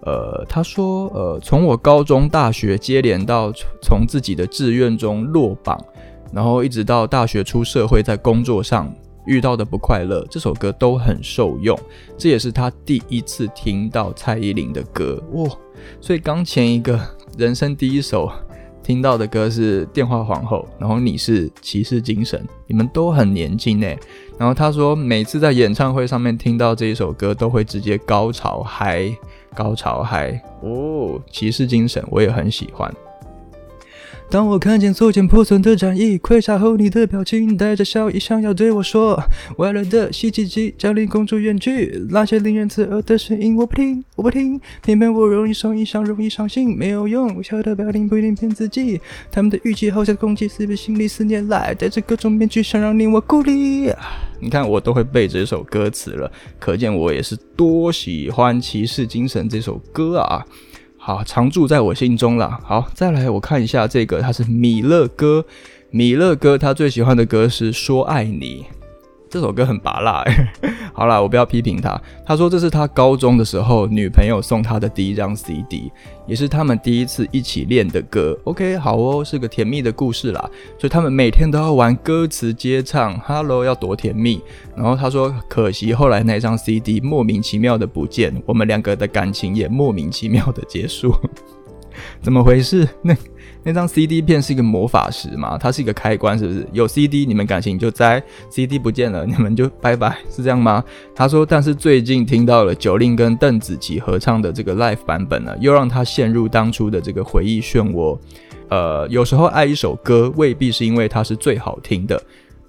[0.05, 5.79] 呃，他说，呃，从我高中、大学接连到从自己的志愿中落榜，
[6.33, 8.93] 然后一直到大学出社会，在工作上
[9.25, 11.77] 遇到的不快乐，这首歌都很受用。
[12.17, 15.49] 这也是他第一次听到蔡依林的歌哇！
[16.01, 16.99] 所以刚前一个
[17.37, 18.29] 人生第一首
[18.83, 22.37] 听到的歌是《电话皇后》，然后你是《骑士精神》，
[22.67, 23.87] 你们都很年轻呢。
[24.37, 29.09] 然后他说，每次在演唱会上面听到这一首歌，都会直接高潮嗨。
[29.53, 32.93] 高潮嗨哦，骑士精神我也很喜欢。
[34.29, 39.21] 当我看见左肩破损的战衣，盔甲后你的表情带着笑意，想要对我说：
[39.57, 42.03] 外来的袭击即将令公主远去。
[42.09, 44.59] 那些令人刺耳的声音我不听，我不听。
[44.81, 47.35] 偏偏我容易受影响，容易伤心，没有用。
[47.35, 48.99] 微笑的表情不一定骗自己，
[49.31, 53.91] 他们的语气好像攻击，四壁心里思念来，带着各种面具，想让你我孤立。
[54.39, 60.43] 你看我都会背这首歌词了，可见我也是多喜欢《骑士精神》这首歌啊。
[61.05, 62.57] 好，常驻在我心中了。
[62.63, 65.43] 好，再来我看一下这个，他是米勒哥，
[65.89, 68.65] 米勒哥他最喜欢的歌是《说爱你》。
[69.33, 70.23] 这首歌很拔辣，
[70.93, 71.99] 好啦，我不要批评他。
[72.23, 75.91] 他说这是他高中的时候女朋友送他的第一张 CD，
[76.27, 78.37] 也是他们第一次一起练的歌。
[78.43, 80.49] OK，好哦，是个甜蜜的故事啦。
[80.77, 84.39] 所以他们每天都要玩歌词接唱，Hello，要多甜蜜。
[84.75, 91.11] 然后他说，可惜后来那张 CD 莫名其妙的不见，我们两个的感情也莫名其妙的结束。
[92.21, 92.87] 怎么回事？
[93.01, 93.17] 那？
[93.63, 95.57] 那张 CD 片是一个魔法石嘛？
[95.57, 96.67] 它是一个开关，是不是？
[96.73, 100.83] 有 CD 你们感情就在，CD 不见了你们就拜拜，是这样吗？
[101.15, 108.19] 他说，但是最近听到了九令跟邓紫棋合唱的这个 Live 版本呢，又让他陷入当初的这个回忆漩涡。
[108.69, 112.21] 呃，有时候爱一首歌未必是因为它是最好听的，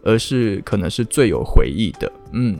[0.02, 2.12] 而是可能是最有回忆的。
[2.32, 2.58] 嗯，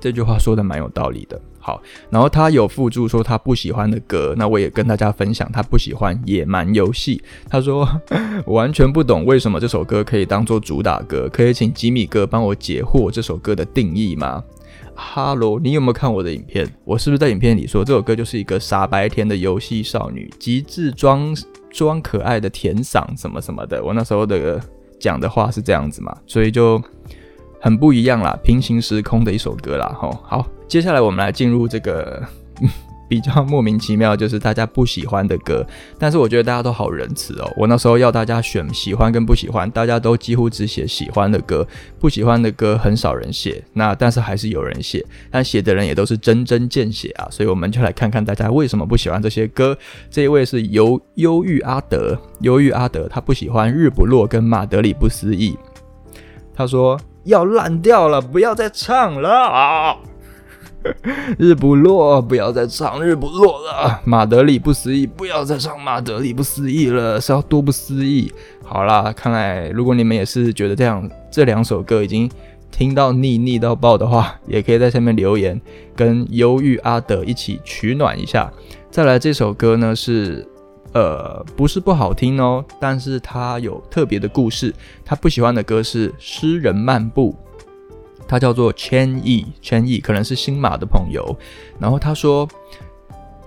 [0.00, 1.40] 这句话说的蛮有道理的。
[1.68, 7.18] 好，然后他有附注说他不喜欢的歌，那我也跟大家分享他不喜欢《野蛮游戏》。
[7.46, 7.86] 他说
[8.46, 14.42] 我完全不懂为什么这首歌可以当做主打歌，可以请吉米哥帮我解惑这首歌的定义吗？
[14.94, 16.66] 哈喽，你有没有看我的影片？
[16.86, 21.36] 我是不是在影片里说这首歌就是一个傻白甜的游戏少女，极致装
[21.70, 23.84] 装可爱的甜嗓什么什么的？
[23.84, 24.58] 我那时候的
[24.98, 26.82] 讲的话是这样子嘛，所以就
[27.60, 29.94] 很不一样啦，平行时空的一首歌啦。
[30.00, 32.22] 吼，好，接下来我们来进入这个。
[33.10, 35.66] 比较莫名其妙，就是大家不喜欢的歌，
[35.98, 37.50] 但是我觉得大家都好仁慈哦。
[37.56, 41.66] 我那时候要大家选喜欢跟不喜欢，大家都几乎只写喜欢的歌，
[41.98, 43.64] 不喜欢的歌很少人写。
[43.72, 47.26] 那但是还是有人写，但写的人也都是真真见血啊。
[47.30, 49.74] 所以我们就来看看大家为什么不喜欢这些歌。
[50.10, 55.56] 这一位是忧忧郁阿德，忧郁阿德他不喜欢日不落跟马德里不思议，
[56.54, 59.96] 他说要烂掉了，不要再唱了。
[61.38, 64.00] 日不落，不要再唱日不落了。
[64.04, 68.32] 马德里不思议，不要再唱马德里不思议了，是要多不思议。
[68.64, 72.30] 好啦，看来如果你们也是觉得这样这两首歌已经
[72.70, 75.60] 听到腻腻到爆的话，也可以在下面留言，
[75.96, 78.52] 跟忧郁阿德一起取暖一下。
[78.90, 80.46] 再来这首歌呢是
[80.92, 84.74] 呃不是不好听哦，但是它有特别的故事。
[85.04, 87.34] 他不喜欢的歌是《诗人漫步》。
[88.28, 91.36] 他叫做千亿，千亿可能是新马的朋友。
[91.80, 92.46] 然后他说，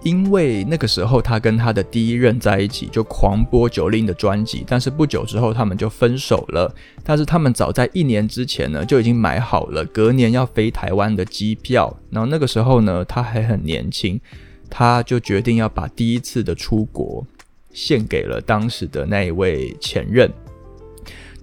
[0.04, 4.66] 因为那个时候他跟他的第一任在一起，就狂播九令的专辑。
[4.68, 6.74] 但是不久之后他们就分手了。
[7.04, 11.96] 但是他们早在一年之前呢，就已经买好了隔年要飞台湾的机票。
[12.10, 14.20] 然后那个时候呢，他还很年轻，
[14.68, 17.24] 他就决定要把第一次的出国
[17.72, 20.28] 献给了当时的那一位前任。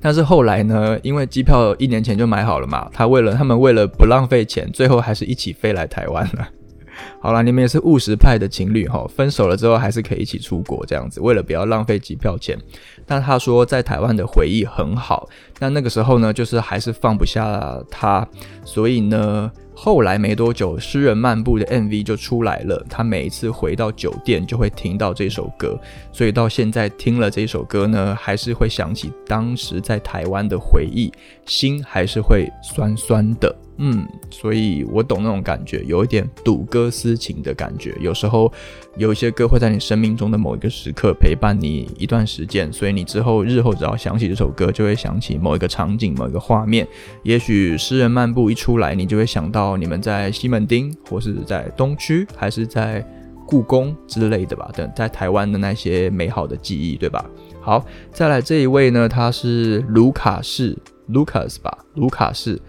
[0.01, 0.99] 但是后来呢？
[1.03, 6.49] 因为机票一年前就买好了嘛，他为了他们为了不浪费钱，最后还是一起飞来台湾了。
[7.21, 12.59] 好了，你们也是务实派的情侣哈，分手了之后还是可以一起出国这样子，为了不要浪费机票钱。
[13.07, 15.29] 但他说在台湾的回忆很好，
[15.59, 18.27] 但那个时候呢，就是还是放不下他，
[18.65, 19.51] 所以呢。
[19.81, 22.85] 后来没多久，《诗人漫步》的 MV 就出来了。
[22.91, 25.79] 他每一次回到酒店，就会听到这首歌，
[26.12, 31.12] 所以到现在听了这首歌呢，还是会想起当时在台湾的回忆，
[31.47, 33.55] 心还是会酸酸的。
[33.81, 37.97] 嗯，所以我懂那种感觉，有一点赌歌思情的感觉。
[38.01, 38.53] 有时候
[38.97, 46.85] 有一些歌会在你生命中的某一个时刻陪伴你一段时间，所以你之后日后只要想起这首歌，就会想起某一个场景、某一个画面。
[47.22, 53.05] 也许《诗人漫步》一出来，你就会想到你们在西门町，或是在东区，还是在
[53.47, 54.71] 故宫之类的吧？
[54.75, 57.25] 等在台湾的那些美好的记忆，对吧？
[57.61, 60.77] 好，再来这一位呢，他是卢卡士
[61.11, 61.79] （Lucas） 吧？
[61.95, 62.61] 卢卡士。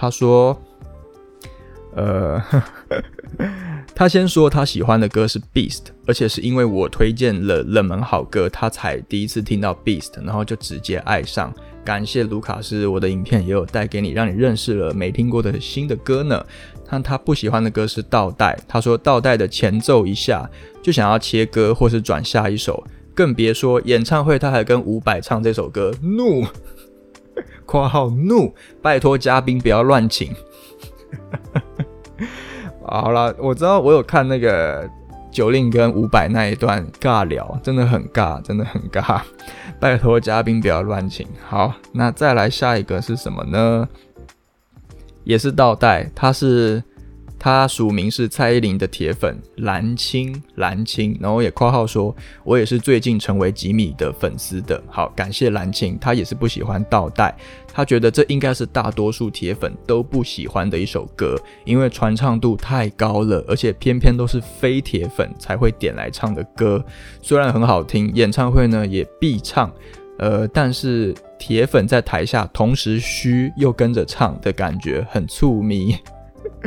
[0.00, 0.56] 他说
[1.96, 2.40] ：“呃，
[3.96, 11.52] 他先说他喜欢的歌是 Beast，而且是因为我推荐了冷门好歌，他才第一次听到 Beast，然后就直接爱上。
[11.84, 16.44] 感谢卢卡斯，我的影片也有带给你，让你认识了没听过的新的歌呢。
[16.90, 20.48] 但他不喜欢的歌是倒带，他说倒带的前奏一下
[20.82, 22.82] 就想要切歌或是转下一首，
[23.14, 26.44] 更别说演唱会他还跟伍佰唱这首歌，怒。”
[27.66, 30.34] 括号怒，拜托嘉宾不要乱请。
[32.82, 34.88] 好了，我知道我有看那个
[35.30, 39.20] 九令跟伍佰那一段尬聊，真的很尬，真的很尬。
[39.80, 41.26] 拜托嘉宾不要乱请。
[41.46, 43.88] 好，那再来下一个是什么呢？
[45.24, 46.82] 也是倒带，它是。
[47.38, 54.82] 他署名是蔡依林的铁粉蓝青蓝青，然后也括号说，我也是最近成为吉米的粉丝的。
[54.88, 57.32] 好，感谢蓝青，他也是不喜欢倒带，
[57.72, 66.84] 他觉得这应该是大多数铁粉都不喜欢的一首歌，因为传唱度太高了，而且偏偏都是非铁粉才会点来唱的歌。
[67.22, 69.72] 虽然很好听，演唱会呢也必唱，
[70.18, 75.96] 呃，但是铁粉在台下同时嘘又跟着唱的感觉很促迷。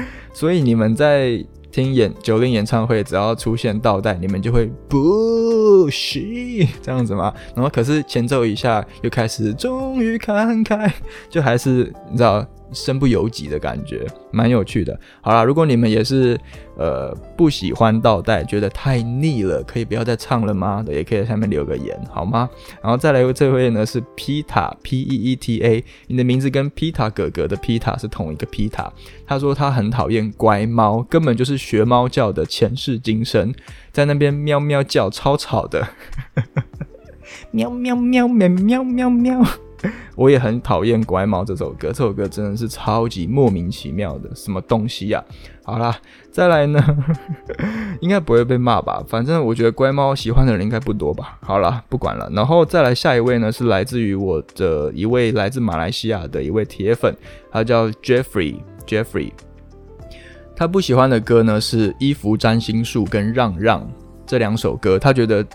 [0.33, 7.33] 所以你们在听演九零演唱会，只要出现倒带，你们就会不行这样子吗？
[7.55, 10.93] 然后可是前奏一下又开始，终于看开，
[11.29, 12.45] 就还是你知道。
[12.73, 14.99] 身不由己的感觉，蛮有趣的。
[15.21, 16.39] 好啦，如果你们也是
[16.77, 20.83] 呃不喜欢倒带，觉得太腻了，可以不要再唱了吗？
[20.87, 22.49] 也可以在下面留个言，好吗？
[22.81, 28.89] 然后再来这位呢是 Pita P E E T A，你的名字跟 Pita 哥哥的 Pita 是同一个 Pita。
[29.25, 33.53] 他说他很讨厌乖猫，根本就是学猫叫的前世今生，
[33.91, 35.87] 在那边喵喵叫，超吵的。
[37.51, 39.45] 喵喵喵喵喵喵喵。
[40.15, 45.23] 我也很讨厌《乖猫》这首歌，这首歌真的是超级莫名其妙的，什么东西呀？
[45.63, 45.95] 好啦，
[46.31, 46.83] 再来呢，
[48.01, 49.03] 应该不会被骂吧？
[49.07, 51.37] 反正我觉得《乖猫》喜欢的人应该不多吧。
[51.41, 57.15] 好了，不管了，然后再来下一位呢，是来自于我的一位来自马来西亚的一位铁粉，
[57.51, 59.31] 他叫 Jeffrey Jeffrey。
[60.55, 63.81] 他不喜欢的歌呢是《衣服占心术》跟《让让》
[64.27, 65.45] 这两首歌，他觉得。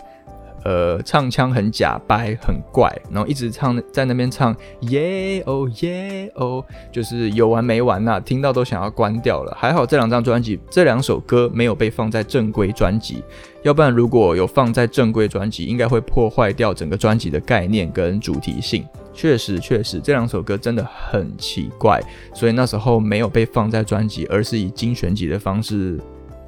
[0.67, 6.61] 呃，唱腔很假掰，很怪，然后一直唱在那边唱耶哦耶哦，
[6.91, 9.55] 就是有完没完呐，听到都想要关掉了。
[9.57, 13.23] 还好这两张专辑，这两首歌没有被放在正规专辑，
[13.63, 18.85] 要不然如果有放在正规专辑，应该会破坏掉整个专辑的概念跟主题性。
[19.13, 22.01] 确实，确实这两首歌真的很奇怪，
[22.33, 25.97] 所以那时候没有被放在专辑，而是以精选集的方式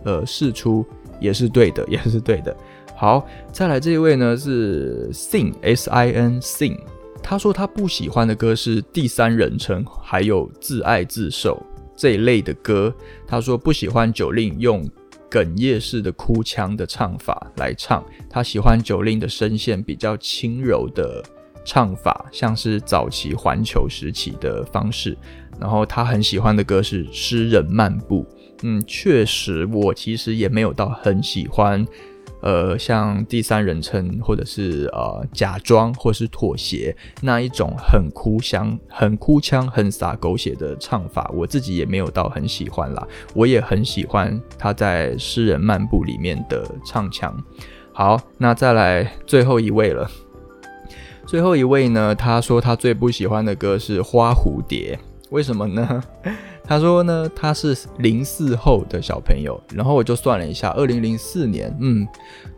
[0.03, 0.85] 呃试出，
[1.21, 2.53] 也是对的，也是对的。
[2.99, 6.77] 好，再来这一位呢是 Sin S I N Sin，
[7.23, 11.57] 他说他不喜欢的歌是第三人称，还有自爱自受
[11.95, 12.93] 这一类的歌。
[13.25, 14.85] 他说不喜欢九令用
[15.31, 21.23] 哽咽式的哭腔的唱法来唱，他喜欢九令的声线比较轻柔的
[21.63, 25.17] 唱法，像是早期环球时期的方式。
[25.57, 28.25] 然后他很喜欢的歌是诗人漫步。
[28.63, 31.87] 嗯，确实，我其实也没有到很喜欢。
[32.41, 43.07] 呃，像第三人称，或者是呃假装，或是妥协那一种很哭腔、很哭腔、很洒狗血的唱法，我自己也没有到很喜欢啦。
[43.33, 47.35] 我也很喜欢他在《诗人漫步》里面的唱腔。
[47.91, 50.09] 好，那再来最后一位了。
[51.25, 54.97] 最后一位呢，他说他最不喜欢的歌是《花蝴蝶》，
[55.29, 56.03] 为什么呢？
[56.65, 62.07] 他说呢，他是零四后的小朋友，然后我就算了一下，二零零四年，嗯，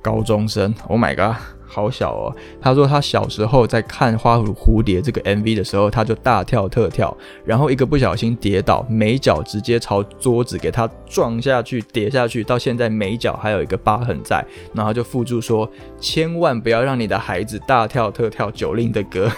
[0.01, 2.35] 高中生，Oh my god，好小哦。
[2.59, 7.15] 他说他小时候在看《花蝴蝶》这个 MV 的时候，他就大跳特跳，
[7.45, 15.69] 然后一个不小心跌倒，眉角直接朝桌子给他撞下去，跌下去，到现在眉角还有一个疤痕在，然后就附注说，
[16.01, 19.29] 千万不要让你的孩子大跳特跳九令的歌。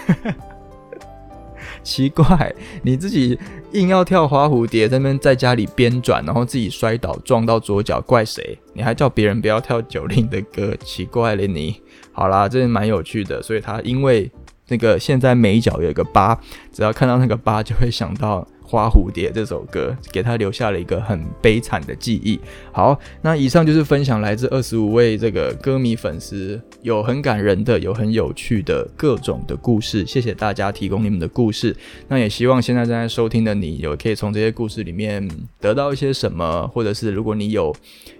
[1.84, 3.38] 奇怪，你自己
[3.72, 8.58] 硬要跳花蝴蝶，在那边在家里编转，然后自己摔倒撞到左脚，怪谁？
[8.72, 11.80] 你还叫别人不要跳九令的歌，奇怪了你。
[12.10, 14.28] 好啦，这蛮有趣的，所以他因为
[14.68, 16.36] 那个现在每一脚有一个疤，
[16.72, 18.44] 只要看到那个疤就会想到。
[18.74, 22.40] 花蝴蝶这首歌给他留下了一个很悲惨的记忆。
[22.72, 30.04] 好，那以上就是分享来自二十五位这个歌迷粉丝，有很感人的，有很有趣的各种的故事。
[30.04, 31.76] 谢谢大家提供你们的故事。
[32.08, 37.72] 那也希望现在正在收听的你，有可以从这些故事里面得到一些什么，或者是如果你有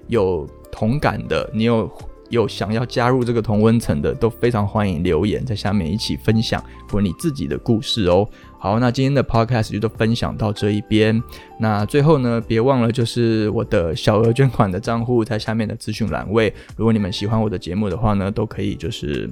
[0.07, 1.91] 有同感的，你有。
[2.31, 8.27] 有想要加入这个同温层的，都非常欢迎留言在下面一起分享或你自己的故事哦。
[8.59, 11.23] 好，那今天的 podcast 就都分享到这一边。
[11.59, 16.53] 那最后呢，别忘了就是我的小额捐款的账户在下面的资讯栏位。
[16.77, 19.29] 如果你们喜欢我的节目的话呢，都可以就是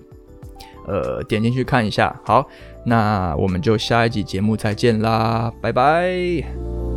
[0.86, 2.14] 呃点进去看一下。
[2.24, 2.46] 好，
[2.84, 6.91] 那我们就下一集节目再见啦，拜拜。